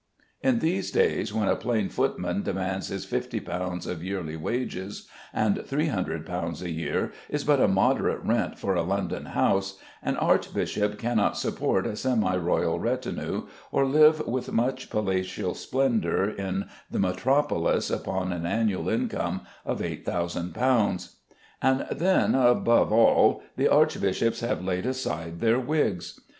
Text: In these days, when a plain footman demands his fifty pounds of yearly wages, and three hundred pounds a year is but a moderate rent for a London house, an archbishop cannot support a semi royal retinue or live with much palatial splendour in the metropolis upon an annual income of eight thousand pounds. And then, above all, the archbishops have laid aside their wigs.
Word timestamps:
In 0.41 0.57
these 0.57 0.89
days, 0.89 1.31
when 1.31 1.47
a 1.47 1.55
plain 1.55 1.87
footman 1.87 2.41
demands 2.41 2.87
his 2.87 3.05
fifty 3.05 3.39
pounds 3.39 3.85
of 3.85 4.03
yearly 4.03 4.35
wages, 4.35 5.07
and 5.31 5.63
three 5.67 5.89
hundred 5.89 6.25
pounds 6.25 6.63
a 6.63 6.71
year 6.71 7.11
is 7.29 7.43
but 7.43 7.59
a 7.59 7.67
moderate 7.67 8.23
rent 8.23 8.57
for 8.57 8.73
a 8.73 8.81
London 8.81 9.25
house, 9.25 9.77
an 10.01 10.17
archbishop 10.17 10.97
cannot 10.97 11.37
support 11.37 11.85
a 11.85 11.95
semi 11.95 12.35
royal 12.35 12.79
retinue 12.79 13.45
or 13.71 13.85
live 13.85 14.25
with 14.25 14.51
much 14.51 14.89
palatial 14.89 15.53
splendour 15.53 16.23
in 16.29 16.65
the 16.89 16.97
metropolis 16.97 17.91
upon 17.91 18.33
an 18.33 18.43
annual 18.47 18.89
income 18.89 19.41
of 19.63 19.83
eight 19.83 20.03
thousand 20.03 20.55
pounds. 20.55 21.17
And 21.61 21.85
then, 21.91 22.33
above 22.33 22.91
all, 22.91 23.43
the 23.55 23.67
archbishops 23.67 24.39
have 24.39 24.65
laid 24.65 24.87
aside 24.87 25.41
their 25.41 25.59
wigs. 25.59 26.19